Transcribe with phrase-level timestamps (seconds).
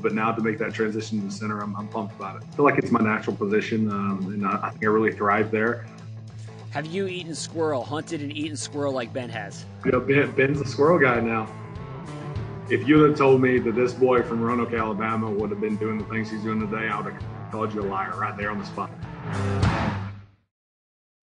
[0.00, 2.48] but now to make that transition to the center, I'm, I'm pumped about it.
[2.50, 5.50] I feel like it's my natural position, um, and I, I think I really thrive
[5.50, 5.86] there.
[6.70, 9.64] Have you eaten squirrel, hunted and eaten squirrel like Ben has?
[9.84, 11.52] You know, ben, Ben's a squirrel guy now.
[12.68, 15.98] If you had told me that this boy from Roanoke, Alabama would have been doing
[15.98, 18.58] the things he's doing today, I would have called you a liar right there on
[18.58, 18.90] the spot.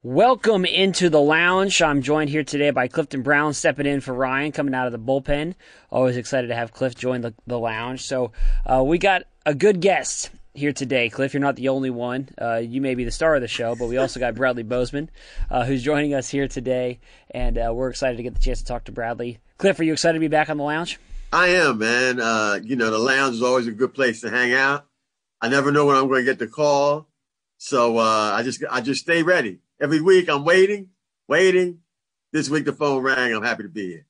[0.04, 1.82] Welcome into the lounge.
[1.82, 5.00] I'm joined here today by Clifton Brown stepping in for Ryan coming out of the
[5.00, 5.56] bullpen.
[5.90, 8.04] Always excited to have Cliff join the, the lounge.
[8.04, 8.32] So
[8.68, 11.10] uh, we got a good guest here today.
[11.10, 12.30] Cliff, you're not the only one.
[12.40, 15.10] Uh, you may be the star of the show, but we also got Bradley Bozeman,
[15.50, 17.00] uh, who's joining us here today,
[17.32, 19.40] and uh, we're excited to get the chance to talk to Bradley.
[19.58, 21.00] Cliff, are you excited to be back on the lounge?
[21.34, 22.20] I am, man.
[22.20, 24.86] Uh, you know, the lounge is always a good place to hang out.
[25.42, 27.08] I never know when I'm going to get the call,
[27.58, 29.58] so uh, I just I just stay ready.
[29.80, 30.90] Every week I'm waiting,
[31.28, 31.80] waiting.
[32.32, 33.34] This week the phone rang.
[33.34, 34.06] I'm happy to be here.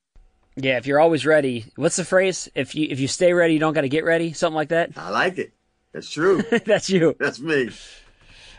[0.55, 2.49] Yeah, if you're always ready, what's the phrase?
[2.55, 4.33] If you if you stay ready, you don't got to get ready.
[4.33, 4.91] Something like that.
[4.95, 5.53] I like it.
[5.91, 6.41] That's true.
[6.65, 7.15] That's you.
[7.19, 7.69] That's me.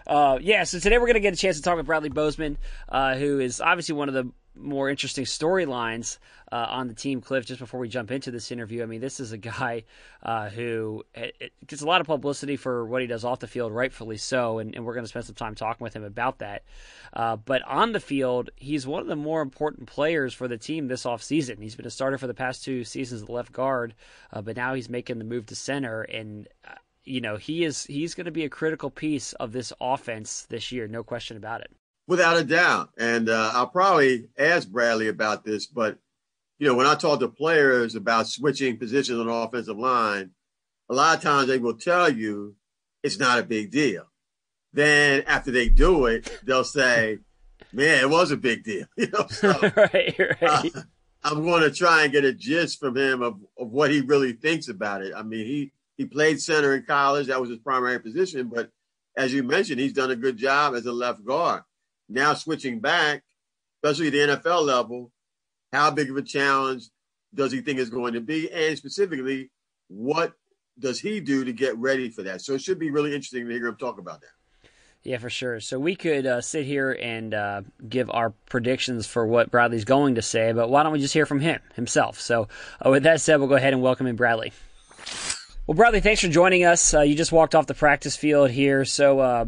[0.07, 2.57] Uh, yeah, so today we're going to get a chance to talk with Bradley Bozeman,
[2.89, 6.19] uh, who is obviously one of the more interesting storylines
[6.51, 7.47] uh, on the team, Cliff.
[7.47, 9.85] Just before we jump into this interview, I mean, this is a guy
[10.23, 13.47] uh, who it, it gets a lot of publicity for what he does off the
[13.47, 16.39] field, rightfully so, and, and we're going to spend some time talking with him about
[16.39, 16.65] that.
[17.13, 20.89] Uh, but on the field, he's one of the more important players for the team
[20.89, 21.63] this offseason.
[21.63, 23.95] He's been a starter for the past two seasons at left guard,
[24.33, 27.85] uh, but now he's making the move to center, and uh, you know he is
[27.85, 31.61] he's going to be a critical piece of this offense this year, no question about
[31.61, 31.71] it.
[32.09, 35.99] Without a doubt, and uh, I'll probably ask Bradley about this, but
[36.59, 40.31] you know when I talk to players about switching positions on the offensive line,
[40.89, 42.57] a lot of times they will tell you
[43.03, 44.05] it's not a big deal.
[44.73, 47.19] Then after they do it, they'll say,
[47.75, 50.71] "Man, it was a big deal." You know, so, right, right.
[50.75, 50.83] Uh,
[51.23, 54.33] I'm going to try and get a gist from him of, of what he really
[54.33, 55.13] thinks about it.
[55.15, 57.27] I mean, he he played center in college.
[57.27, 58.49] That was his primary position.
[58.49, 58.71] But
[59.17, 61.65] as you mentioned, he's done a good job as a left guard.
[62.09, 63.23] Now switching back,
[63.83, 65.13] especially the NFL level,
[65.73, 66.85] how big of a challenge
[67.35, 68.51] does he think is going to be?
[68.51, 69.51] And specifically,
[69.89, 70.33] what
[70.79, 72.41] does he do to get ready for that?
[72.41, 74.31] So it should be really interesting to hear him talk about that.
[75.03, 75.61] Yeah, for sure.
[75.61, 80.17] So we could uh, sit here and uh, give our predictions for what Bradley's going
[80.17, 82.21] to say, but why don't we just hear from him himself?
[82.21, 82.49] So,
[82.85, 84.53] uh, with that said, we'll go ahead and welcome in Bradley.
[85.67, 86.95] Well, Bradley, thanks for joining us.
[86.95, 89.47] Uh, you just walked off the practice field here, so uh,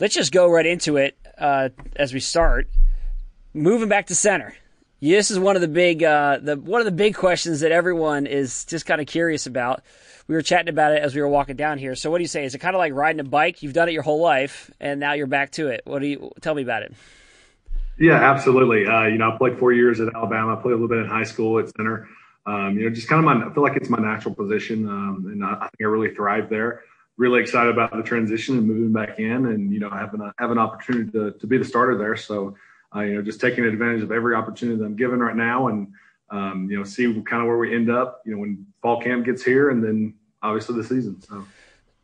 [0.00, 2.68] let's just go right into it uh, as we start.
[3.52, 4.54] Moving back to center.
[5.00, 8.26] This is one of the big, uh, the one of the big questions that everyone
[8.26, 9.82] is just kind of curious about.
[10.26, 11.94] We were chatting about it as we were walking down here.
[11.94, 12.44] So, what do you say?
[12.44, 13.62] Is it kind of like riding a bike?
[13.62, 15.82] You've done it your whole life, and now you're back to it.
[15.84, 16.94] What do you tell me about it?
[17.98, 18.86] Yeah, absolutely.
[18.86, 20.56] Uh, you know, I played four years at Alabama.
[20.56, 22.08] I played a little bit in high school at center
[22.46, 24.86] um, you know, just kind of my, I feel like it's my natural position.
[24.88, 26.82] Um, and I, I, think I really thrive there.
[27.16, 30.50] Really excited about the transition and moving back in and, you know, having a, have
[30.50, 32.16] an opportunity to, to be the starter there.
[32.16, 32.56] So,
[32.94, 35.92] uh, you know, just taking advantage of every opportunity that I'm given right now and,
[36.30, 39.26] um, you know, see kind of where we end up, you know, when fall camp
[39.26, 41.22] gets here and then obviously the season.
[41.22, 41.44] So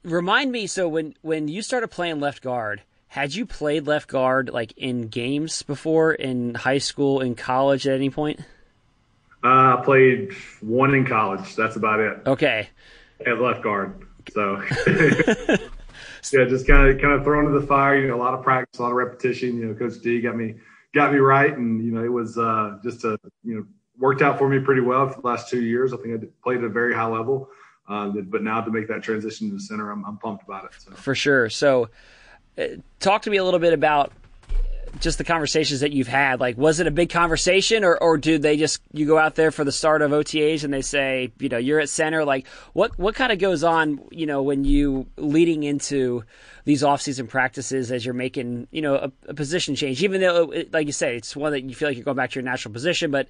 [0.04, 0.68] remind me.
[0.68, 5.08] So when, when you started playing left guard, had you played left guard like in
[5.08, 8.38] games before in high school, in college at any point?
[9.42, 11.56] Uh, I played one in college.
[11.56, 12.20] That's about it.
[12.26, 12.68] Okay.
[13.26, 14.06] At left guard.
[14.32, 14.62] So
[16.32, 17.98] yeah, just kind of kind of thrown to the fire.
[18.00, 19.58] You know, a lot of practice, a lot of repetition.
[19.58, 20.54] You know, Coach D got me
[20.94, 23.66] got me right, and you know, it was uh, just a you know
[23.98, 25.92] worked out for me pretty well for the last two years.
[25.92, 27.48] I think I played at a very high level.
[27.88, 30.70] Uh, but now to make that transition to the center, I'm, I'm pumped about it.
[30.78, 30.92] So.
[30.92, 31.50] For sure.
[31.50, 31.90] So,
[32.56, 32.66] uh,
[33.00, 34.12] talk to me a little bit about
[34.98, 38.38] just the conversations that you've had like was it a big conversation or or do
[38.38, 41.48] they just you go out there for the start of OTAs and they say you
[41.48, 42.24] know you're at center?
[42.24, 46.24] Like what what kind of goes on you know when you leading into
[46.64, 50.02] these offseason practices as you're making you know a, a position change?
[50.02, 52.40] Even though like you say it's one that you feel like you're going back to
[52.40, 53.28] your natural position but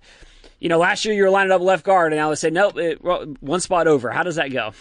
[0.59, 2.77] you know last year you were lining up left guard and now they say nope
[2.79, 4.11] it, one spot over.
[4.11, 4.73] How does that go?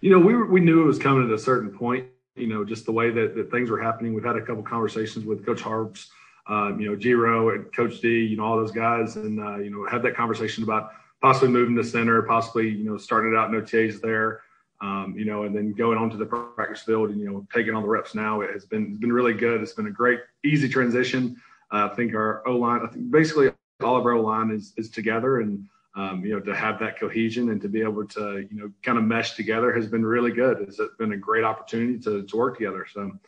[0.00, 2.06] You know we were, we knew it was coming at a certain point
[2.38, 4.14] you know, just the way that, that things were happening.
[4.14, 6.10] We've had a couple conversations with Coach Harbs,
[6.48, 9.70] um, you know, G-Ro and Coach D, you know, all those guys, and uh, you
[9.70, 13.52] know, had that conversation about possibly moving to center, possibly you know, starting it out
[13.52, 14.42] in OTAs there,
[14.80, 17.82] um, you know, and then going onto the practice field and you know, taking on
[17.82, 18.40] the reps now.
[18.40, 19.60] It has been it's been really good.
[19.60, 21.36] It's been a great, easy transition.
[21.72, 23.50] Uh, I think our O line, I think basically
[23.82, 25.66] all of our O line is is together and
[25.98, 28.98] um, you know, to have that cohesion and to be able to, you know, kind
[28.98, 30.58] of mesh together has been really good.
[30.60, 32.86] It's been a great opportunity to, to work together.
[32.92, 33.18] So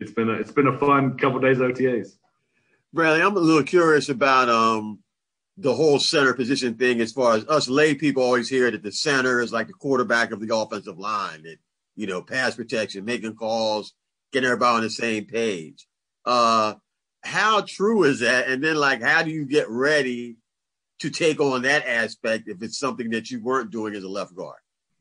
[0.00, 2.16] it's been a, it's been a fun couple days OTAs.
[2.92, 4.98] Bradley, I'm a little curious about, um,
[5.58, 8.90] the whole center position thing as far as us lay people always hear that the
[8.90, 11.58] center is like the quarterback of the offensive line that
[11.94, 13.92] you know pass protection making calls
[14.32, 15.86] getting everybody on the same page
[16.24, 16.72] uh
[17.22, 20.38] how true is that and then like how do you get ready
[21.02, 24.34] to take on that aspect if it's something that you weren't doing as a left
[24.36, 24.60] guard?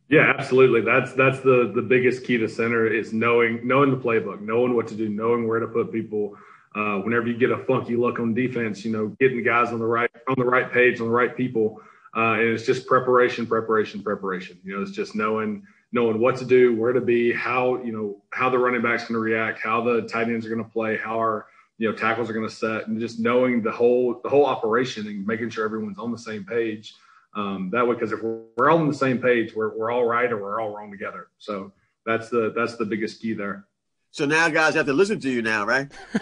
[0.10, 0.82] Yeah absolutely.
[0.82, 4.88] That's that's the the biggest key to center is knowing knowing the playbook knowing what
[4.88, 6.36] to do knowing where to put people.
[6.74, 9.86] Uh, whenever you get a funky look on defense, you know, getting guys on the
[9.86, 11.82] right on the right page, on the right people,
[12.16, 14.58] uh, and it's just preparation, preparation, preparation.
[14.64, 18.22] You know, it's just knowing knowing what to do, where to be, how you know
[18.32, 20.96] how the running backs going to react, how the tight ends are going to play,
[20.98, 21.48] how our
[21.82, 25.08] you know tackles are going to set, and just knowing the whole the whole operation
[25.08, 26.94] and making sure everyone's on the same page.
[27.34, 30.06] Um, that way, because if we're, we're all on the same page, we're we're all
[30.06, 31.30] right or we're all wrong together.
[31.40, 31.72] So
[32.06, 33.66] that's the that's the biggest key there.
[34.12, 35.92] So now guys have to listen to you now, right?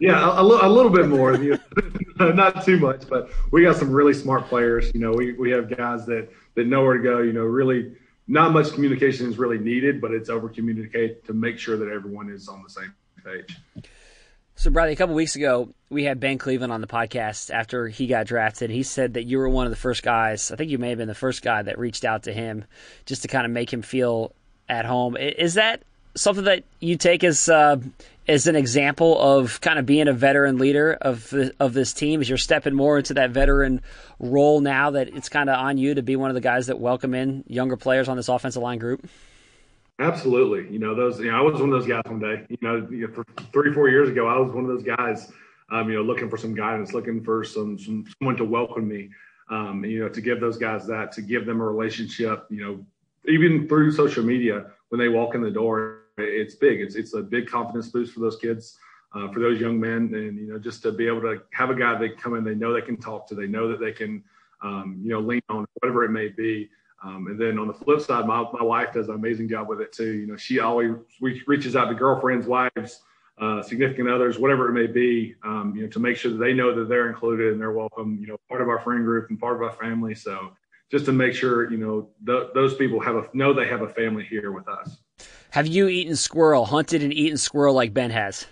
[0.00, 1.36] Yeah, a, a, little bit more,
[2.20, 4.92] not too much, but we got some really smart players.
[4.94, 7.18] You know, we, we have guys that that know where to go.
[7.18, 7.96] You know, really
[8.28, 12.30] not much communication is really needed, but it's over communicate to make sure that everyone
[12.30, 12.94] is on the same
[13.24, 13.56] page.
[14.58, 18.08] So, Bradley, a couple weeks ago, we had Ben Cleveland on the podcast after he
[18.08, 18.70] got drafted.
[18.70, 20.50] He said that you were one of the first guys.
[20.50, 22.64] I think you may have been the first guy that reached out to him
[23.06, 24.32] just to kind of make him feel
[24.68, 25.16] at home.
[25.16, 25.84] Is that
[26.16, 27.76] something that you take as uh,
[28.26, 32.20] as an example of kind of being a veteran leader of the, of this team
[32.20, 33.80] as you're stepping more into that veteran
[34.18, 36.80] role now that it's kind of on you to be one of the guys that
[36.80, 39.08] welcome in younger players on this offensive line group?
[40.00, 40.72] Absolutely.
[40.72, 43.08] You know, those, you know, I was one of those guys one day, you know,
[43.08, 45.32] for three, four years ago, I was one of those guys,
[45.70, 49.10] um, you know, looking for some guidance, looking for some, some someone to welcome me,
[49.50, 52.86] um, you know, to give those guys that, to give them a relationship, you know,
[53.26, 56.80] even through social media when they walk in the door it's big.
[56.80, 58.78] It's it's a big confidence boost for those kids,
[59.14, 61.74] uh, for those young men, and you know just to be able to have a
[61.74, 64.22] guy they come in, they know they can talk to, they know that they can,
[64.62, 66.68] um, you know, lean on whatever it may be.
[67.02, 69.80] Um, and then on the flip side, my, my wife does an amazing job with
[69.80, 70.12] it too.
[70.12, 73.02] You know, she always reaches out to girlfriends, wives,
[73.40, 76.52] uh, significant others, whatever it may be, um, you know, to make sure that they
[76.52, 78.18] know that they're included and they're welcome.
[78.20, 80.14] You know, part of our friend group and part of our family.
[80.14, 80.52] So
[80.90, 83.88] just to make sure, you know, th- those people have a know they have a
[83.88, 84.98] family here with us.
[85.50, 88.46] Have you eaten squirrel, hunted and eaten squirrel like Ben has?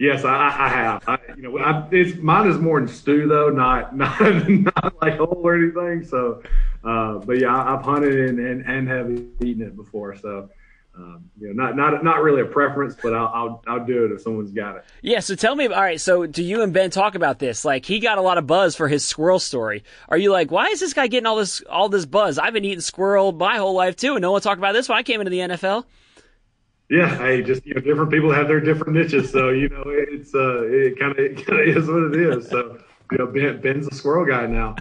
[0.00, 1.04] Yes, I, I have.
[1.06, 5.18] I, you know, I, it's mine is more in stew though, not not not like
[5.18, 6.06] whole or anything.
[6.06, 6.42] So,
[6.82, 9.10] uh, but yeah, I've hunted and, and and have
[9.46, 10.16] eaten it before.
[10.16, 10.48] So,
[10.96, 14.12] um, you know, not not not really a preference, but I'll, I'll I'll do it
[14.12, 14.84] if someone's got it.
[15.02, 15.20] Yeah.
[15.20, 16.00] So tell me, all right.
[16.00, 17.62] So do you and Ben talk about this?
[17.66, 19.84] Like he got a lot of buzz for his squirrel story.
[20.08, 22.38] Are you like, why is this guy getting all this all this buzz?
[22.38, 24.96] I've been eating squirrel my whole life too, and no one talked about this when
[24.96, 25.84] I came into the NFL.
[26.90, 30.34] Yeah, hey, just you know, different people have their different niches, so you know, it's
[30.34, 32.48] uh, it kind of it kind of is what it is.
[32.48, 32.78] So
[33.12, 34.74] you know, ben, Ben's a squirrel guy now.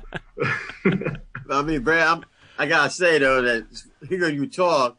[1.52, 2.26] I mean, Brad, I'm,
[2.58, 3.68] I gotta say though that
[4.08, 4.98] hearing you talk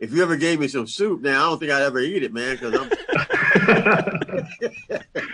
[0.00, 2.32] if you ever gave me some soup now, I don't think I'd ever eat it,
[2.32, 2.90] man, because I'm.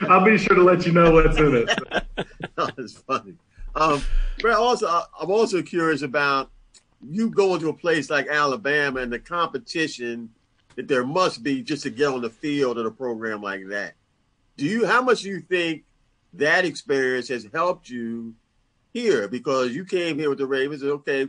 [0.11, 1.70] I'll be sure to let you know what's in it.
[2.79, 3.35] it's funny.
[3.75, 4.03] Um,
[4.41, 4.87] but also,
[5.20, 6.50] I'm also curious about
[7.06, 10.31] you going to a place like Alabama and the competition
[10.76, 13.94] that there must be just to get on the field in a program like that.
[14.56, 14.87] Do you?
[14.87, 15.85] How much do you think
[16.35, 18.35] that experience has helped you
[18.93, 19.29] here?
[19.29, 21.29] Because you came here with the Ravens, and okay,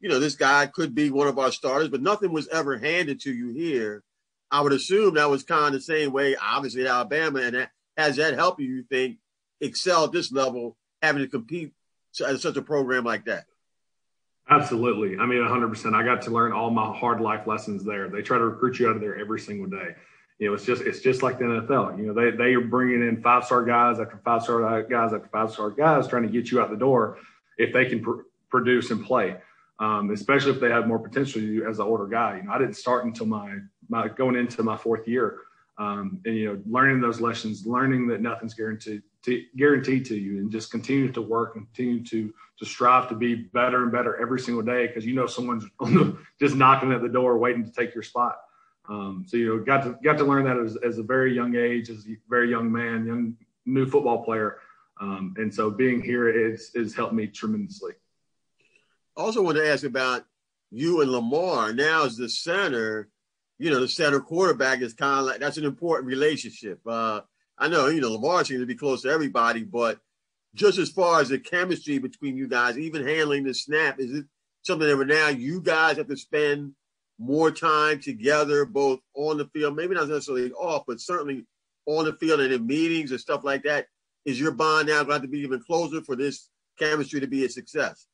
[0.00, 3.20] you know, this guy could be one of our starters, but nothing was ever handed
[3.20, 4.02] to you here.
[4.50, 7.40] I would assume that was kind of the same way, obviously, at Alabama.
[7.40, 9.18] And that, has that helped you, you think,
[9.60, 11.72] excel at this level, having to compete
[12.26, 13.44] at such a program like that?
[14.50, 15.18] Absolutely.
[15.18, 15.94] I mean, 100%.
[15.94, 18.08] I got to learn all my hard life lessons there.
[18.08, 19.94] They try to recruit you out of there every single day.
[20.38, 21.98] You know, it's just it's just like the NFL.
[21.98, 25.28] You know, they they are bringing in five star guys after five star guys after
[25.28, 27.18] five star guys, trying to get you out the door
[27.58, 29.36] if they can pr- produce and play
[29.80, 32.38] um, especially if they have more potential you as an older guy.
[32.38, 35.38] You know, I didn't start until my, my going into my fourth year,
[35.78, 40.38] um, and you know, learning those lessons, learning that nothing's guaranteed to, guaranteed to you,
[40.38, 44.20] and just continue to work and continue to to strive to be better and better
[44.20, 45.64] every single day because you know someone's
[46.40, 48.38] just knocking at the door waiting to take your spot.
[48.88, 51.54] Um, so you know, got to got to learn that as, as a very young
[51.54, 54.58] age, as a very young man, young new football player,
[55.00, 57.92] um, and so being here is has helped me tremendously
[59.18, 60.24] also want to ask about
[60.70, 61.72] you and Lamar.
[61.72, 63.08] Now as the center,
[63.58, 66.80] you know, the center quarterback is kind of like that's an important relationship.
[66.86, 67.22] Uh,
[67.58, 69.98] I know, you know, Lamar seems to be close to everybody, but
[70.54, 74.26] just as far as the chemistry between you guys, even handling the snap, is it
[74.62, 76.72] something that now you guys have to spend
[77.18, 81.46] more time together, both on the field, maybe not necessarily off, but certainly
[81.86, 83.86] on the field and in meetings and stuff like that?
[84.28, 87.48] is your bond now going to be even closer for this chemistry to be a
[87.48, 88.06] success?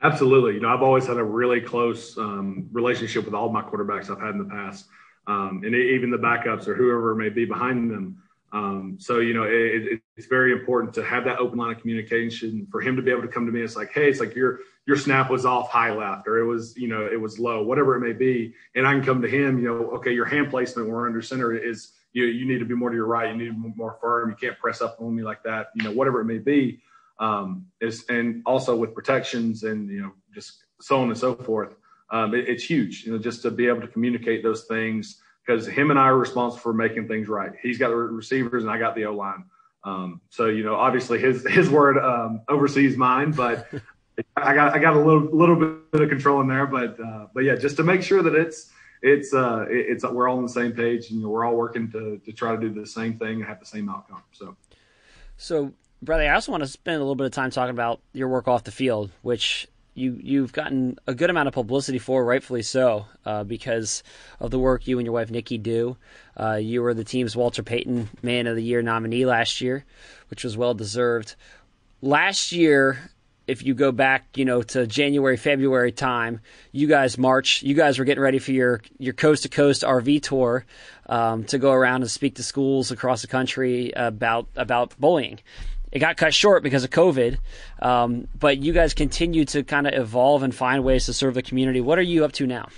[0.00, 0.54] Absolutely.
[0.54, 4.20] You know, I've always had a really close um, relationship with all my quarterbacks I've
[4.20, 4.86] had in the past,
[5.26, 8.22] um, and even the backups or whoever may be behind them.
[8.56, 12.66] Um, so, you know, it, it's very important to have that open line of communication
[12.70, 13.60] for him to be able to come to me.
[13.60, 16.74] It's like, hey, it's like your your snap was off high left, or it was,
[16.74, 19.58] you know, it was low, whatever it may be, and I can come to him.
[19.58, 22.74] You know, okay, your hand placement, we're under center, is you you need to be
[22.74, 25.14] more to your right, you need to be more firm, you can't press up on
[25.14, 26.80] me like that, you know, whatever it may be.
[27.18, 31.74] Um, is and also with protections and you know just so on and so forth.
[32.10, 35.66] Um, it, it's huge, you know, just to be able to communicate those things because
[35.66, 37.52] him and I are responsible for making things right.
[37.62, 39.44] He's got the receivers and I got the O line.
[39.84, 43.68] Um, so you know, obviously his his word um, oversees mine, but
[44.36, 46.66] I got I got a little little bit of control in there.
[46.66, 48.70] But uh, but yeah, just to make sure that it's
[49.02, 52.32] it's uh it's we're all on the same page and we're all working to to
[52.32, 54.22] try to do the same thing and have the same outcome.
[54.32, 54.56] So
[55.36, 55.72] so
[56.02, 58.48] Bradley, I also want to spend a little bit of time talking about your work
[58.48, 63.06] off the field, which you you've gotten a good amount of publicity for, rightfully so,
[63.24, 64.02] uh, because
[64.40, 65.96] of the work you and your wife Nikki do.
[66.38, 69.84] Uh, you were the team's Walter Payton Man of the Year nominee last year,
[70.28, 71.34] which was well deserved.
[72.02, 73.10] Last year,
[73.46, 76.40] if you go back, you know, to January, February time,
[76.72, 80.22] you guys March, you guys were getting ready for your your coast to coast RV
[80.22, 80.66] tour
[81.06, 85.40] um, to go around and speak to schools across the country about about bullying.
[85.92, 87.38] It got cut short because of COVID,
[87.80, 91.42] um, but you guys continue to kind of evolve and find ways to serve the
[91.42, 91.80] community.
[91.80, 92.68] What are you up to now?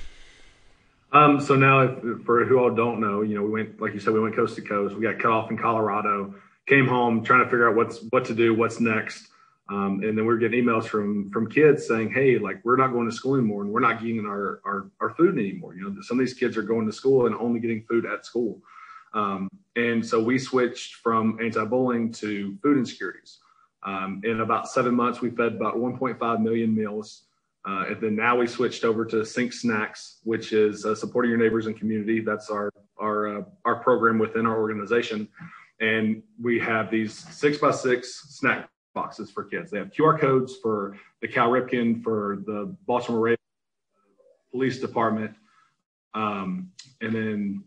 [1.12, 4.00] Um, so now, if, for who all don't know, you know, we went, like you
[4.00, 4.94] said, we went coast to coast.
[4.94, 6.34] We got cut off in Colorado,
[6.66, 9.28] came home trying to figure out what's what to do, what's next.
[9.70, 12.92] Um, and then we are getting emails from from kids saying, "Hey, like we're not
[12.92, 16.02] going to school anymore, and we're not getting our our, our food anymore." You know,
[16.02, 18.60] some of these kids are going to school and only getting food at school.
[19.18, 23.38] Um, and so we switched from anti-bullying to food insecurities.
[23.82, 27.24] Um, in about seven months, we fed about 1.5 million meals.
[27.66, 31.38] Uh, and then now we switched over to Sync Snacks, which is uh, supporting your
[31.38, 32.20] neighbors and community.
[32.20, 35.28] That's our our uh, our program within our organization,
[35.80, 39.70] and we have these six by six snack boxes for kids.
[39.70, 43.38] They have QR codes for the Cal Ripken, for the Baltimore Ravens
[44.50, 45.34] Police Department,
[46.14, 46.70] um,
[47.00, 47.64] and then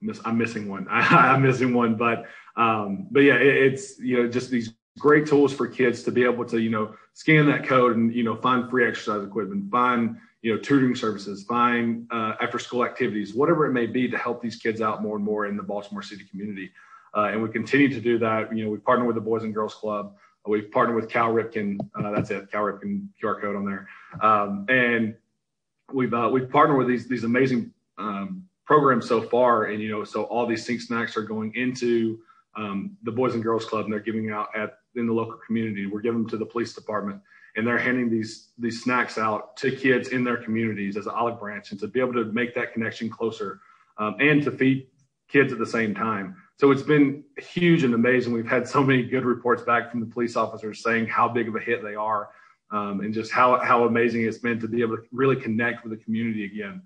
[0.00, 0.86] miss, I'm missing one.
[0.90, 2.26] I, am missing one, but
[2.56, 6.24] um, but yeah, it, it's you know just these great tools for kids to be
[6.24, 10.16] able to you know scan that code and you know find free exercise equipment, find
[10.42, 14.42] you know tutoring services, find uh, after school activities, whatever it may be to help
[14.42, 16.70] these kids out more and more in the Baltimore City community.
[17.16, 18.54] Uh, and we continue to do that.
[18.56, 20.14] You know, we partner with the Boys and Girls Club.
[20.46, 21.78] We've partnered with Cal Ripken.
[21.94, 23.88] Uh, that's it, Cal Ripken QR code on there.
[24.22, 25.14] Um, and
[25.92, 29.64] we've uh, we've partnered with these these amazing um, program so far.
[29.64, 32.20] And, you know, so all these Sync Snacks are going into
[32.54, 35.86] um, the Boys and Girls Club and they're giving out at in the local community.
[35.86, 37.20] We're giving them to the police department
[37.56, 41.40] and they're handing these these snacks out to kids in their communities as an olive
[41.40, 43.58] branch and to be able to make that connection closer
[43.98, 44.86] um, and to feed
[45.26, 46.36] kids at the same time.
[46.60, 48.32] So it's been huge and amazing.
[48.32, 51.56] We've had so many good reports back from the police officers saying how big of
[51.56, 52.28] a hit they are
[52.70, 55.90] um, and just how, how amazing it's been to be able to really connect with
[55.90, 56.80] the community again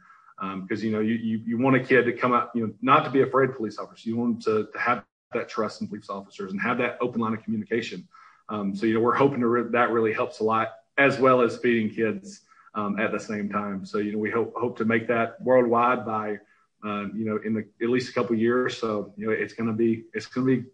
[0.63, 2.73] because um, you know you, you you want a kid to come out you know
[2.83, 4.07] not to be afraid of police officers.
[4.07, 7.21] You want them to, to have that trust in police officers and have that open
[7.21, 8.07] line of communication.
[8.49, 11.41] Um, so you know we're hoping to re- that really helps a lot as well
[11.41, 12.43] as feeding kids
[12.75, 13.85] um, at the same time.
[13.85, 16.39] So you know we hope hope to make that worldwide by
[16.85, 18.79] uh, you know in the at least a couple years.
[18.79, 20.69] So you know it's going to be it's going to be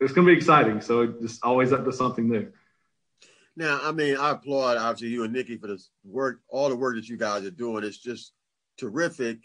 [0.00, 0.80] it's going to be exciting.
[0.80, 2.52] So just always up to something new.
[3.54, 6.96] Now i mean i applaud obviously you and nikki for this work all the work
[6.96, 7.84] that you guys are doing.
[7.84, 8.32] It's just
[8.82, 9.38] terrific.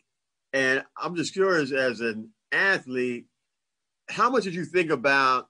[0.52, 3.26] And I'm just curious, as an athlete,
[4.10, 5.48] how much did you think about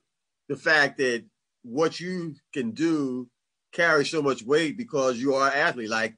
[0.50, 1.24] the fact that
[1.64, 3.30] what you can do
[3.72, 5.90] carries so much weight because you are an athlete?
[5.90, 6.16] Like,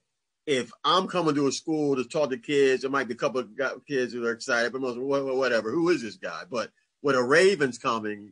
[0.47, 3.41] if I'm coming to a school to talk to kids, there might be a couple
[3.41, 3.49] of
[3.88, 5.69] kids who are excited, but most whatever.
[5.69, 6.43] Who is this guy?
[6.49, 6.71] But
[7.01, 8.31] when a Raven's coming,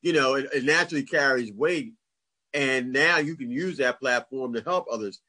[0.00, 1.92] you know, it, it naturally carries weight,
[2.54, 5.20] and now you can use that platform to help others.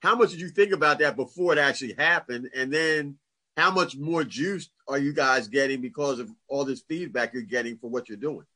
[0.00, 2.50] How much did you think about that before it actually happened?
[2.54, 3.16] And then
[3.56, 7.76] how much more juice are you guys getting because of all this feedback you're getting
[7.78, 8.46] for what you're doing?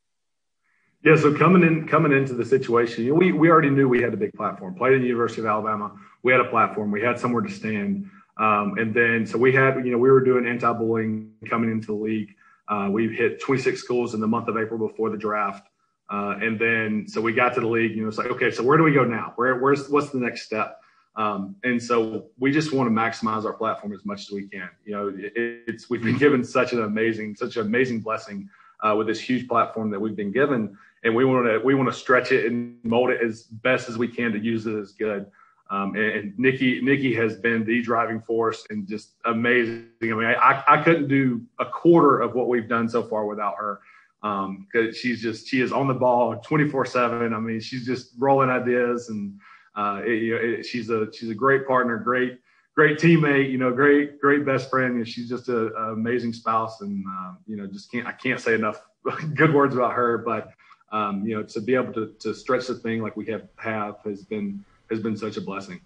[1.05, 4.01] Yeah, so coming in coming into the situation, you know, we we already knew we
[4.01, 4.77] had a big platform.
[4.77, 6.93] Played at the University of Alabama, we had a platform.
[6.93, 10.21] We had somewhere to stand, um, and then so we had you know we were
[10.21, 12.37] doing anti-bullying coming into the league.
[12.69, 15.67] Uh, we hit 26 schools in the month of April before the draft,
[16.09, 17.97] uh, and then so we got to the league.
[17.97, 19.33] You know, it's like okay, so where do we go now?
[19.35, 20.82] Where where's what's the next step?
[21.14, 24.71] Um, and so we just want to maximize our platform as much as we can.
[24.85, 25.33] You know, it,
[25.66, 28.49] it's we've been given such an amazing, such an amazing blessing
[28.83, 31.90] uh, with this huge platform that we've been given, and we want to we want
[31.90, 34.92] to stretch it and mold it as best as we can to use it as
[34.92, 35.26] good.
[35.71, 39.88] Um, and, and Nikki Nikki has been the driving force and just amazing.
[40.02, 43.57] I mean, I, I couldn't do a quarter of what we've done so far without
[43.59, 43.81] her
[44.23, 47.35] because um, she's just she is on the ball 24 seven.
[47.35, 49.38] I mean, she's just rolling ideas and
[49.75, 52.38] uh, it, it, she's a she's a great partner, great
[52.75, 54.97] great teammate, you know, great great best friend.
[54.97, 58.55] And she's just an amazing spouse, and uh, you know, just can't I can't say
[58.55, 58.81] enough
[59.35, 60.19] good words about her.
[60.19, 60.52] But
[60.91, 63.97] um, you know, to be able to to stretch the thing like we have have
[64.05, 65.81] has been has been such a blessing.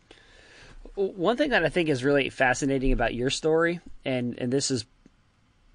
[0.95, 4.87] One thing that I think is really fascinating about your story, and and this is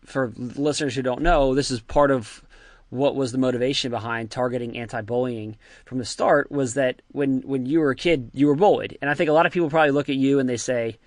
[0.05, 2.43] for listeners who don't know, this is part of
[2.91, 7.79] what was the motivation behind targeting anti-bullying from the start was that when when you
[7.79, 8.97] were a kid you were bullied.
[9.01, 10.99] And i think a lot of people probably look at you and they say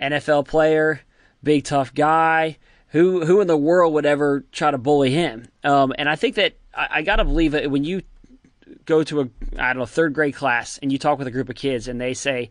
[0.00, 1.02] nfl player
[1.42, 2.58] big tough guy.
[2.90, 5.48] Who who in the world would ever try to bully him?
[5.64, 8.02] Um, and i think that I, I, gotta believe that when you
[8.84, 9.28] go to a
[9.58, 12.00] i don't know third grade class and you talk with a group of kids and
[12.00, 12.50] they say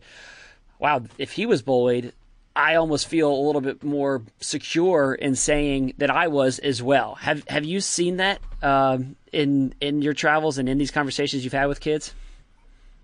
[0.78, 2.12] wow if he was bullied
[2.56, 7.14] I almost feel a little bit more secure in saying that I was as well.
[7.16, 11.52] Have Have you seen that um, in in your travels and in these conversations you've
[11.52, 12.14] had with kids?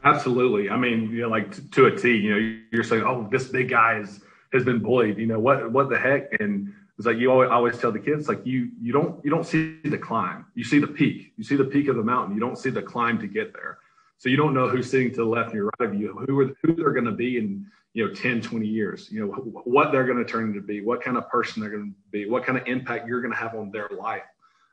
[0.05, 0.71] Absolutely.
[0.71, 2.17] I mean, you know, like to, a T.
[2.17, 4.21] You know, you're saying, "Oh, this big guy is,
[4.53, 5.71] has been bullied." You know what?
[5.71, 6.41] What the heck?
[6.41, 9.47] And it's like you always, always tell the kids, like you you don't you don't
[9.47, 10.47] see the climb.
[10.55, 11.33] You see the peak.
[11.37, 12.35] You see the peak of the mountain.
[12.35, 13.79] You don't see the climb to get there.
[14.19, 16.55] So you don't know who's sitting to the left and right of you, who are
[16.63, 19.33] who they're going to be, and you know 10 20 years you know
[19.65, 22.29] what they're going to turn into be what kind of person they're going to be
[22.29, 24.23] what kind of impact you're going to have on their life.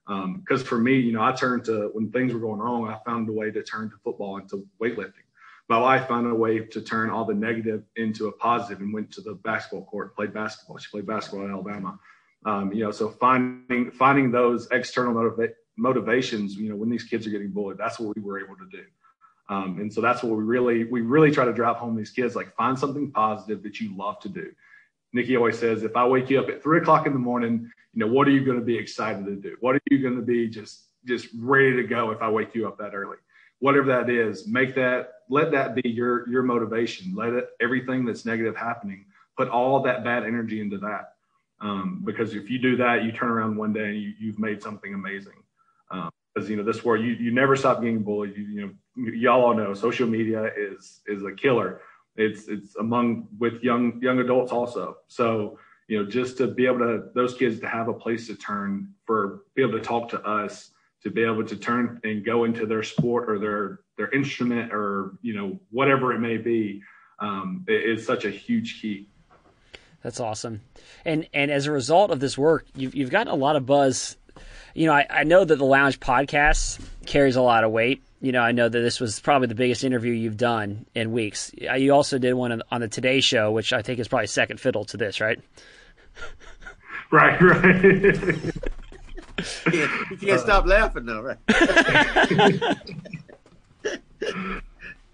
[0.08, 2.98] Because um, for me you know i turned to when things were going wrong i
[3.06, 5.26] found a way to turn to football and to weightlifting.
[5.68, 9.12] My wife found a way to turn all the negative into a positive and went
[9.12, 10.80] to the basketball court played basketball.
[10.80, 12.00] She played basketball at alabama.
[12.46, 17.28] Um, you know so finding finding those external motiva- motivations you know when these kids
[17.28, 18.84] are getting bullied that's what we were able to do
[19.50, 22.36] um, and so that's what we really we really try to drive home these kids
[22.36, 24.52] like find something positive that you love to do.
[25.12, 28.00] Nikki always says, if I wake you up at three o'clock in the morning, you
[28.00, 29.58] know what are you going to be excited to do?
[29.60, 32.68] What are you going to be just just ready to go if I wake you
[32.68, 33.18] up that early?
[33.58, 37.16] Whatever that is, make that let that be your your motivation.
[37.16, 41.14] Let it everything that's negative happening, put all that bad energy into that.
[41.60, 44.62] Um, because if you do that, you turn around one day and you, you've made
[44.62, 45.34] something amazing.
[45.92, 48.36] Um, because you know this world you, you never stop getting bullied.
[48.36, 51.82] You, you know y'all all know social media is is a killer.
[52.16, 54.98] It's it's among with young young adults also.
[55.08, 58.36] So you know just to be able to those kids to have a place to
[58.36, 60.72] turn for be able to talk to us
[61.04, 65.14] to be able to turn and go into their sport or their their instrument or
[65.22, 66.82] you know whatever it may be
[67.20, 69.10] um, is such a huge key.
[70.04, 70.62] That's awesome.
[71.06, 74.18] And and as a result of this work you've, you've gotten a lot of buzz
[74.74, 78.02] you know, I, I know that the Lounge podcast carries a lot of weight.
[78.22, 81.52] You know, I know that this was probably the biggest interview you've done in weeks.
[81.70, 84.60] Uh, you also did one on the Today Show, which I think is probably second
[84.60, 85.40] fiddle to this, right?
[87.12, 87.84] Right, right.
[87.84, 88.12] you
[89.72, 91.38] can't, you can't uh, stop laughing though, right?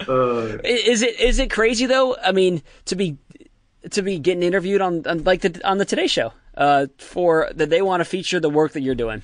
[0.08, 2.18] uh, is it is it crazy though?
[2.18, 3.18] I mean, to be
[3.92, 7.70] to be getting interviewed on, on like the on the Today Show uh, for that
[7.70, 9.22] they want to feature the work that you're doing.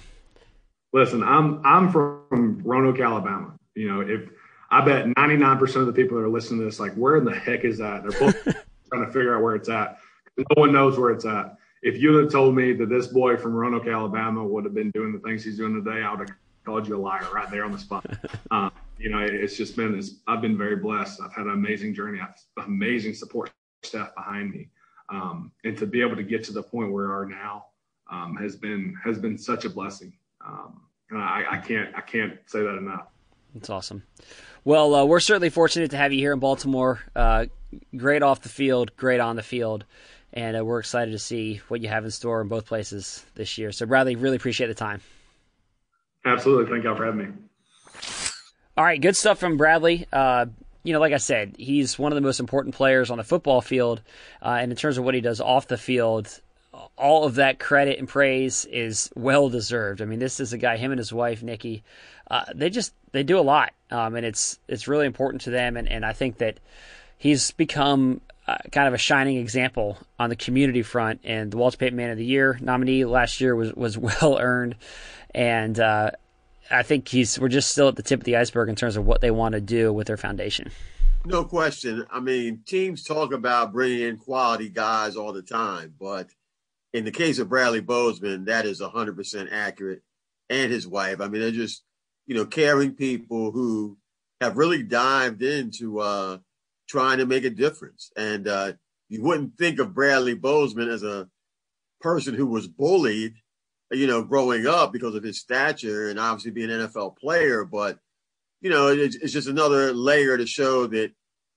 [0.93, 3.54] Listen, I'm I'm from Roanoke, Alabama.
[3.75, 4.30] You know, if
[4.69, 7.36] I bet 99% of the people that are listening to this, like, where in the
[7.36, 8.04] heck is that?
[8.04, 8.43] They're both
[8.89, 9.99] trying to figure out where it's at.
[10.38, 11.58] No one knows where it's at.
[11.82, 15.12] If you had told me that this boy from Roanoke, Alabama, would have been doing
[15.12, 17.71] the things he's doing today, I would have called you a liar right there on
[17.71, 18.06] the spot.
[18.51, 21.21] Um, you know, it's just been, it's, I've been very blessed.
[21.21, 22.19] I've had an amazing journey.
[22.19, 23.49] I have amazing support
[23.82, 24.67] staff behind me,
[25.10, 27.67] um, and to be able to get to the point where we are now
[28.12, 30.12] um, has been has been such a blessing.
[30.45, 30.82] Um,
[31.13, 33.08] I, I, can't I can't say that enough.
[33.54, 34.04] That's awesome.
[34.63, 36.99] Well, uh, we're certainly fortunate to have you here in Baltimore.
[37.15, 37.47] Uh,
[37.95, 39.86] great off the field, great on the field,
[40.34, 43.58] and uh, we're excited to see what you have in store in both places this
[43.58, 43.71] year.
[43.71, 45.01] So, Bradley, really appreciate the time.
[46.25, 46.71] Absolutely.
[46.71, 47.34] Thank y'all for having me.
[48.77, 50.06] All right, good stuff from Bradley.
[50.13, 50.45] Uh,
[50.84, 53.62] you know, like I said, he's one of the most important players on the football
[53.62, 54.01] field,
[54.41, 56.39] uh, and in terms of what he does off the field,
[56.98, 60.02] all of that credit and praise is well deserved.
[60.02, 61.84] I mean, this is a guy, him and his wife Nikki,
[62.30, 65.76] uh, they just they do a lot, um, and it's it's really important to them.
[65.76, 66.60] And, and I think that
[67.17, 71.20] he's become uh, kind of a shining example on the community front.
[71.24, 74.76] And the Walter Payton Man of the Year nominee last year was was well earned,
[75.36, 76.12] and uh,
[76.70, 79.06] I think he's we're just still at the tip of the iceberg in terms of
[79.06, 80.72] what they want to do with their foundation.
[81.26, 82.06] No question.
[82.10, 86.30] I mean, teams talk about bringing in quality guys all the time, but
[86.93, 90.01] in the case of Bradley Bozeman, that is 100% accurate.
[90.49, 91.21] And his wife.
[91.21, 91.82] I mean, they're just,
[92.27, 93.97] you know, caring people who
[94.41, 96.39] have really dived into uh,
[96.89, 98.12] trying to make a difference.
[98.17, 98.73] And uh,
[99.08, 101.30] you wouldn't think of Bradley Bozeman as a
[102.01, 103.36] person who was bullied,
[103.91, 107.63] you know, growing up because of his stature and obviously being an NFL player.
[107.63, 107.99] But,
[108.60, 111.13] you know, it's, it's just another layer to show that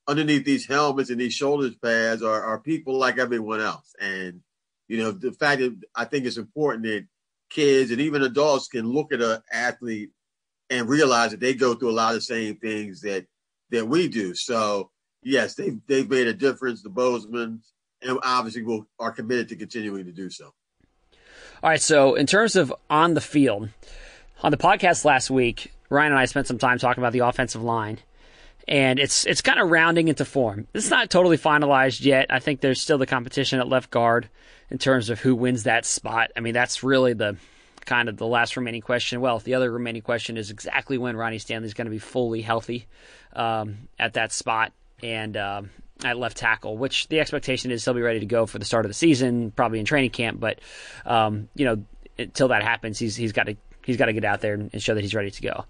[0.07, 3.93] underneath these helmets and these shoulder pads are, are people like everyone else.
[4.01, 4.43] And,
[4.89, 7.07] you know, the fact that I think it's important that
[7.51, 10.11] kids and even adults can look at an athlete
[10.71, 13.27] and realize that they go through a lot of the same things that
[13.71, 14.35] that we do.
[14.35, 14.91] So
[15.23, 17.71] yes, they've they've made a difference, the Bozemans,
[18.03, 20.53] and obviously will are committed to continuing to do so.
[21.63, 23.71] All right, so in terms of on the field,
[24.43, 27.63] on the podcast last week, Ryan and I spent some time talking about the offensive
[27.63, 28.01] line.
[28.67, 30.67] And it's it's kind of rounding into form.
[30.73, 32.27] It's not totally finalized yet.
[32.31, 34.29] I think there's still the competition at left guard
[34.71, 36.31] in terms of who wins that spot.
[36.37, 37.37] I mean, that's really the
[37.85, 39.21] kind of the last remaining question.
[39.21, 42.41] Well, the other remaining question is exactly when Ronnie Stanley is going to be fully
[42.41, 42.87] healthy
[43.35, 44.73] um, at that spot
[45.03, 45.71] and um,
[46.03, 48.85] at left tackle, which the expectation is he'll be ready to go for the start
[48.85, 50.41] of the season, probably in training camp.
[50.41, 50.61] But
[51.05, 51.85] um, you know,
[52.19, 54.95] until that happens, he's he's got to he's got to get out there and show
[54.95, 55.65] that he's ready to go.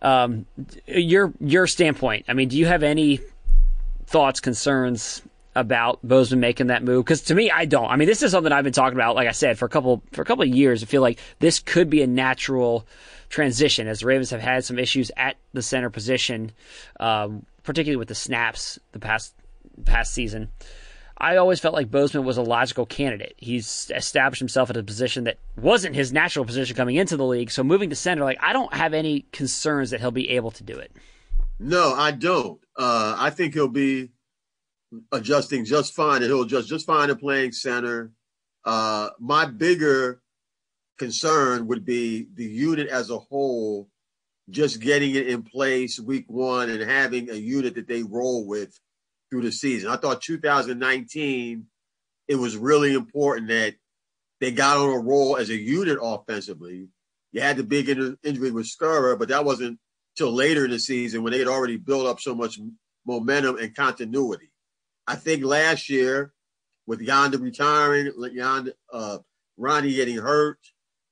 [0.00, 0.46] Um,
[0.86, 2.26] your your standpoint.
[2.28, 3.20] I mean, do you have any
[4.06, 5.22] thoughts, concerns
[5.54, 7.04] about Bozeman making that move?
[7.04, 7.90] Because to me, I don't.
[7.90, 10.02] I mean, this is something I've been talking about, like I said, for a couple
[10.12, 10.82] for a couple of years.
[10.82, 12.86] I feel like this could be a natural
[13.28, 16.52] transition as the Ravens have had some issues at the center position,
[17.00, 19.34] um, particularly with the snaps the past
[19.84, 20.48] past season.
[21.20, 23.34] I always felt like Bozeman was a logical candidate.
[23.38, 27.50] He's established himself at a position that wasn't his natural position coming into the league.
[27.50, 30.62] So moving to center, like I don't have any concerns that he'll be able to
[30.62, 30.92] do it.
[31.58, 32.60] No, I don't.
[32.76, 34.10] Uh, I think he'll be
[35.10, 38.12] adjusting just fine, and he'll adjust just fine in playing center.
[38.64, 40.22] Uh, my bigger
[40.98, 43.88] concern would be the unit as a whole,
[44.50, 48.78] just getting it in place week one and having a unit that they roll with
[49.30, 49.90] through the season.
[49.90, 51.66] I thought 2019,
[52.28, 53.74] it was really important that
[54.40, 56.88] they got on a roll as a unit offensively.
[57.32, 59.78] You had the big injury with Skura, but that wasn't
[60.16, 62.58] till later in the season when they had already built up so much
[63.06, 64.50] momentum and continuity.
[65.06, 66.32] I think last year
[66.86, 69.18] with Yanda retiring, Yanda, uh,
[69.56, 70.58] Ronnie getting hurt,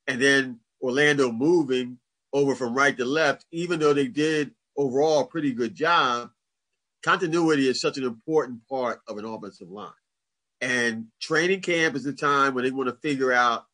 [0.07, 1.98] and then Orlando moving
[2.33, 6.31] over from right to left, even though they did overall a pretty good job,
[7.02, 9.90] continuity is such an important part of an offensive line.
[10.61, 13.66] And training camp is the time when they want to figure out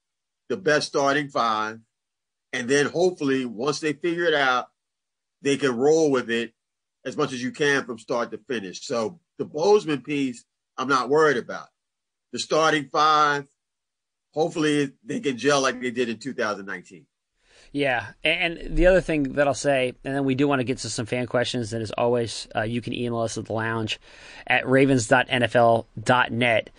[0.49, 1.81] the best starting five.
[2.53, 4.67] And then hopefully, once they figure it out,
[5.41, 6.53] they can roll with it
[7.05, 8.87] as much as you can from start to finish.
[8.87, 10.45] So the Bozeman piece,
[10.77, 11.69] I'm not worried about.
[12.33, 13.47] The starting five,
[14.33, 17.07] hopefully they can gel like they did in 2019.
[17.73, 20.77] Yeah, and the other thing that I'll say, and then we do want to get
[20.79, 23.99] to some fan questions, and as always, uh, you can email us at the lounge
[24.47, 26.71] at ravens.nfl.net.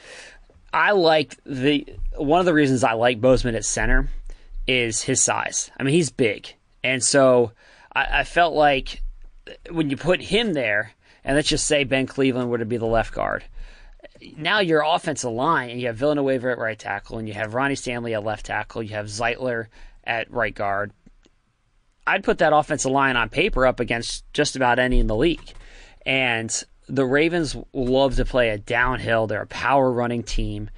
[0.71, 4.07] I like the one of the reasons I like Bozeman at center
[4.67, 5.71] is his size.
[5.77, 6.53] I mean, he's big,
[6.83, 7.53] and so
[7.95, 9.01] I, I felt like
[9.71, 12.85] when you put him there, and let's just say Ben Cleveland were to be the
[12.85, 13.43] left guard.
[14.37, 17.73] Now your offensive line, and you have Villanueva at right tackle, and you have Ronnie
[17.73, 19.69] Stanley at left tackle, you have Zeitler
[20.03, 20.91] at right guard.
[22.05, 25.53] I'd put that offensive line on paper up against just about any in the league.
[26.05, 29.27] And the Ravens love to play a downhill.
[29.27, 30.69] They're a power running team.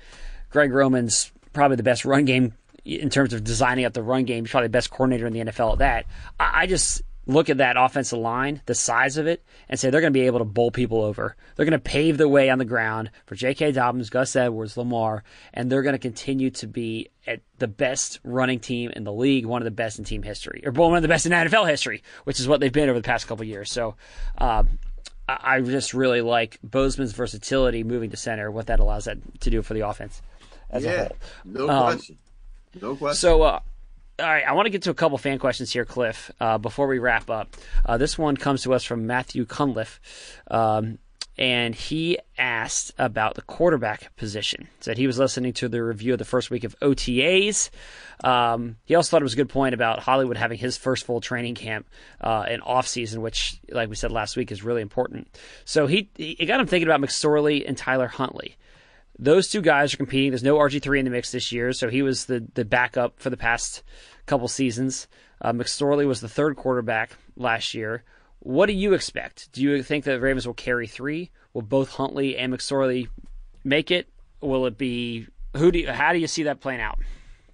[0.49, 4.43] Greg Roman's probably the best run game in terms of designing up the run game.
[4.45, 6.05] He's probably the best coordinator in the NFL at that.
[6.39, 10.13] I just look at that offensive line, the size of it, and say they're going
[10.13, 11.35] to be able to bowl people over.
[11.55, 13.71] They're going to pave the way on the ground for J.K.
[13.71, 18.59] Dobbins, Gus Edwards, Lamar, and they're going to continue to be at the best running
[18.59, 21.07] team in the league, one of the best in team history, or one of the
[21.07, 23.71] best in NFL history, which is what they've been over the past couple years.
[23.71, 23.95] So,
[24.37, 24.79] um,
[25.27, 29.63] I just really like Bozeman's versatility moving to center, what that allows that to do
[29.63, 30.21] for the offense
[30.69, 31.17] as yeah, a whole.
[31.45, 32.17] No um, question.
[32.79, 33.15] No question.
[33.15, 33.59] So, uh,
[34.19, 36.87] all right, I want to get to a couple fan questions here, Cliff, uh, before
[36.87, 37.55] we wrap up.
[37.85, 39.99] Uh, this one comes to us from Matthew Cunliffe,
[40.49, 40.99] um,
[41.37, 44.69] and he asked about the quarterback position.
[44.79, 47.69] Said he was listening to the review of the first week of OTAs.
[48.23, 51.19] Um, he also thought it was a good point about Hollywood having his first full
[51.19, 51.85] training camp
[52.21, 55.27] uh, in off season, which, like we said last week, is really important.
[55.65, 58.55] So he, he got him thinking about McSorley and Tyler Huntley.
[59.17, 60.31] Those two guys are competing.
[60.31, 63.29] There's no RG3 in the mix this year, so he was the, the backup for
[63.29, 63.81] the past
[64.25, 65.07] couple seasons.
[65.41, 68.03] Uh, McSorley was the third quarterback last year.
[68.39, 69.51] What do you expect?
[69.53, 71.31] Do you think that the Ravens will carry three?
[71.53, 73.07] Will both Huntley and McSorley
[73.63, 74.09] make it?
[74.41, 76.99] Will it be who do you, how do you see that playing out?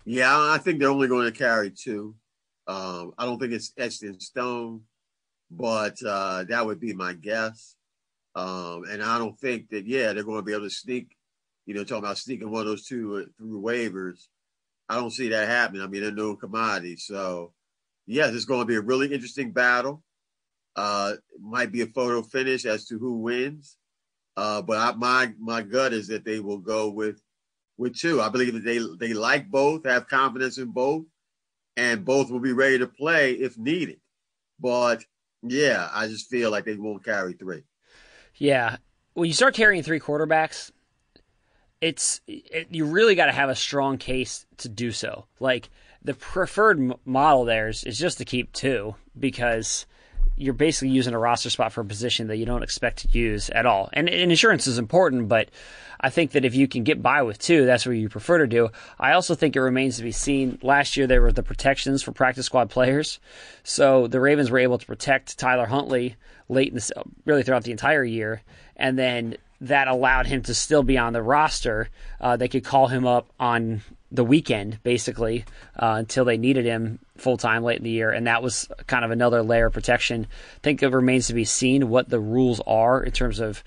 [0.06, 2.16] Yeah, I think they're only going to carry two.
[2.68, 4.82] Um, I don't think it's etched in stone,
[5.50, 7.76] but uh, that would be my guess.
[8.34, 11.16] Um, and I don't think that, yeah, they're going to be able to sneak,
[11.72, 14.28] you know, talking about sneaking one of those two uh, through waivers.
[14.90, 15.82] I don't see that happening.
[15.82, 16.98] I mean, they're no commodity.
[16.98, 17.54] So,
[18.06, 20.04] yes, it's going to be a really interesting battle.
[20.76, 23.78] Uh, might be a photo finish as to who wins.
[24.36, 27.22] Uh, but I, my my gut is that they will go with
[27.78, 28.20] with two.
[28.20, 31.06] I believe that they they like both, have confidence in both,
[31.78, 34.02] and both will be ready to play if needed.
[34.60, 35.06] But
[35.42, 37.64] yeah, I just feel like they won't carry three.
[38.36, 38.76] Yeah,
[39.14, 40.72] when you start carrying three quarterbacks,
[41.82, 45.26] it's it, you really got to have a strong case to do so.
[45.40, 45.70] Like
[46.04, 49.86] the preferred model there is, is just to keep two because
[50.38, 53.50] you're basically using a roster spot for a position that you don't expect to use
[53.50, 53.90] at all.
[53.94, 55.50] And, and, insurance is important, but
[56.00, 58.48] I think that if you can get by with two, that's what you prefer to
[58.48, 58.70] do.
[59.00, 60.58] I also think it remains to be seen.
[60.64, 63.20] Last year there were the protections for practice squad players,
[63.64, 66.16] so the Ravens were able to protect Tyler Huntley
[66.50, 68.42] late in the really throughout the entire year,
[68.76, 71.90] and then that allowed him to still be on the roster.
[72.20, 75.46] Uh, they could call him up on the weekend, basically,
[75.78, 78.12] uh, until they needed him full time late in the year.
[78.12, 80.28] And that was kind of another layer of protection.
[80.56, 83.64] I think it remains to be seen what the rules are in terms of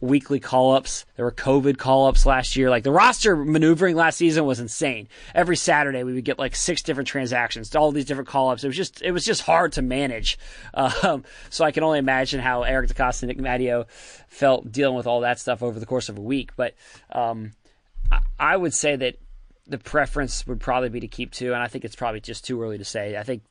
[0.00, 1.04] weekly call ups.
[1.16, 2.70] There were COVID call ups last year.
[2.70, 5.08] Like the roster maneuvering last season was insane.
[5.34, 8.64] Every Saturday we would get like six different transactions, all these different call ups.
[8.64, 10.38] It was just it was just hard to manage.
[10.72, 13.86] Um, so I can only imagine how Eric DeCosta and Nick Matteo
[14.28, 16.52] felt dealing with all that stuff over the course of a week.
[16.56, 16.74] But
[17.12, 17.52] um,
[18.10, 19.16] I, I would say that
[19.66, 22.60] the preference would probably be to keep two, and I think it's probably just too
[22.62, 23.16] early to say.
[23.16, 23.42] I think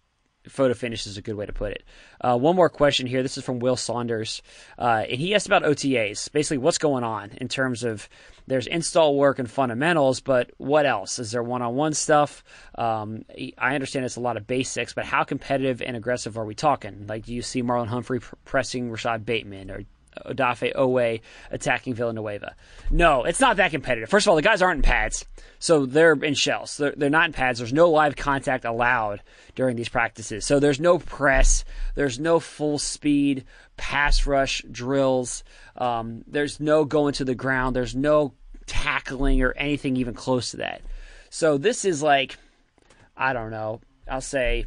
[0.50, 1.84] photo finish is a good way to put it.
[2.22, 3.24] Uh, one more question here.
[3.24, 4.42] This is from Will Saunders,
[4.78, 6.32] uh, and he asked about OTAs.
[6.32, 8.10] Basically, what's going on in terms of
[8.48, 11.20] there's install work and fundamentals, but what else?
[11.20, 12.44] Is there one-on-one stuff?
[12.76, 13.24] Um,
[13.58, 17.06] I understand it's a lot of basics, but how competitive and aggressive are we talking?
[17.08, 19.84] Like, do you see Marlon Humphrey pressing Rashod Bateman, or
[20.26, 22.56] Odafe Oweh attacking Villanueva.
[22.90, 24.10] No, it's not that competitive.
[24.10, 25.26] First of all, the guys aren't in pads,
[25.60, 26.78] so they're in shells.
[26.78, 27.60] They're, they're not in pads.
[27.60, 29.22] There's no live contact allowed
[29.56, 30.46] during these practices.
[30.46, 31.66] So there's no press.
[31.96, 33.46] There's no full speed
[33.78, 35.44] pass rush drills.
[35.78, 37.76] Um, there's no going to the ground.
[37.76, 38.34] There's no
[38.66, 40.82] tackling or anything even close to that.
[41.30, 42.38] So this is like,
[43.18, 44.66] I don't know, I'll say,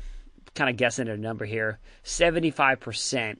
[0.54, 3.38] kind of guessing at a number here, 75%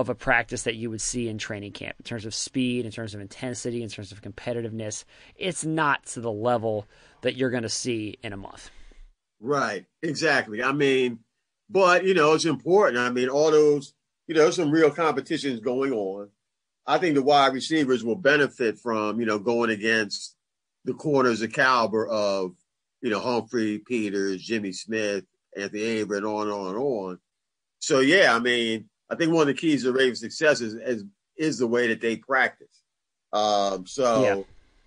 [0.00, 2.90] of a practice that you would see in training camp in terms of speed, in
[2.90, 5.04] terms of intensity, in terms of competitiveness.
[5.36, 6.86] It's not to the level
[7.22, 8.70] that you're going to see in a month.
[9.40, 10.62] Right, exactly.
[10.62, 11.20] I mean,
[11.68, 12.98] but you know, it's important.
[12.98, 13.94] I mean, all those,
[14.26, 16.30] you know, some real competitions going on.
[16.86, 20.34] I think the wide receivers will benefit from, you know, going against
[20.84, 22.52] the corners of caliber of,
[23.00, 25.24] you know, Humphrey, Peters, Jimmy Smith,
[25.56, 27.18] Anthony Averett, and on and on and on.
[27.78, 31.04] So yeah, I mean, I think one of the keys to Ravens' success is, is,
[31.36, 32.82] is the way that they practice.
[33.32, 34.22] Um, so,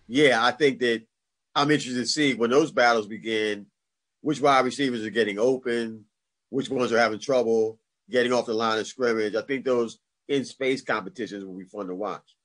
[0.08, 0.30] yeah.
[0.30, 1.04] yeah, I think that
[1.56, 3.66] I'm interested to see when those battles begin,
[4.22, 6.06] which wide receivers are getting open,
[6.50, 9.36] which ones are having trouble getting off the line of scrimmage.
[9.36, 12.36] I think those in space competitions will be fun to watch.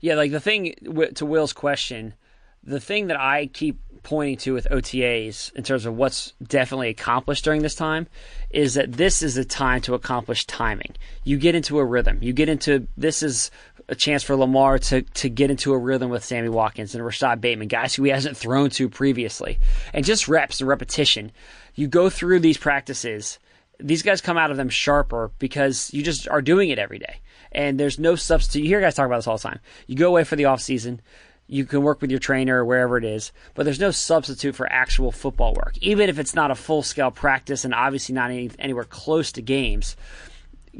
[0.00, 0.74] Yeah, like the thing
[1.14, 2.14] to Will's question,
[2.66, 7.42] the thing that I keep pointing to with OTAs in terms of what's definitely accomplished
[7.42, 8.06] during this time
[8.50, 10.94] is that this is a time to accomplish timing.
[11.24, 12.18] You get into a rhythm.
[12.20, 13.50] You get into this is
[13.88, 17.40] a chance for Lamar to to get into a rhythm with Sammy Watkins and Rashod
[17.40, 19.58] Bateman, guys who he hasn't thrown to previously.
[19.92, 21.32] And just reps and repetition.
[21.74, 23.38] You go through these practices.
[23.80, 27.16] These guys come out of them sharper because you just are doing it every day.
[27.50, 28.62] And there's no substitute.
[28.62, 29.60] You hear guys talk about this all the time.
[29.86, 31.00] You go away for the off season
[31.46, 34.70] you can work with your trainer or wherever it is, but there's no substitute for
[34.70, 35.76] actual football work.
[35.80, 39.42] Even if it's not a full scale practice and obviously not any, anywhere close to
[39.42, 39.96] games,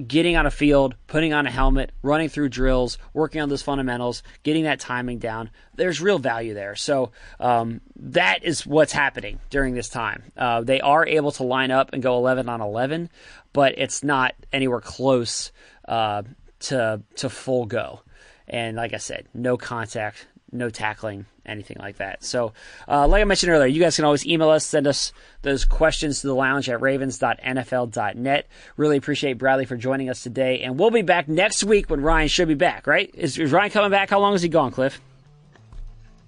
[0.06, 4.22] getting on a field, putting on a helmet, running through drills, working on those fundamentals,
[4.42, 6.74] getting that timing down, there's real value there.
[6.74, 10.24] So um, that is what's happening during this time.
[10.36, 13.10] Uh, they are able to line up and go 11 on 11,
[13.52, 15.52] but it's not anywhere close
[15.86, 16.22] uh,
[16.60, 18.00] to to full go.
[18.48, 22.24] And like I said, no contact, no tackling, anything like that.
[22.24, 22.52] So,
[22.88, 25.12] uh, like I mentioned earlier, you guys can always email us, send us
[25.42, 28.46] those questions to the lounge at ravens.nfl.net.
[28.76, 30.60] Really appreciate Bradley for joining us today.
[30.60, 33.10] And we'll be back next week when Ryan should be back, right?
[33.14, 34.10] Is, is Ryan coming back?
[34.10, 35.00] How long is he gone, Cliff?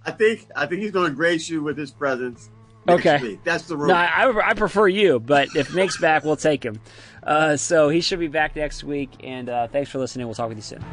[0.05, 2.49] I think I think he's going to grace you with his presence.
[2.89, 3.41] okay, week.
[3.43, 3.89] that's the rule.
[3.89, 6.81] No, I, I, prefer you, but if Nick's back, we'll take him.
[7.25, 9.11] Uh, so he should be back next week.
[9.25, 10.27] And uh, thanks for listening.
[10.29, 10.85] We'll talk with you soon.